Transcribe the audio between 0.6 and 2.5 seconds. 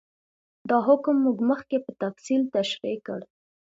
دا حکم موږ مخکې په تفصیل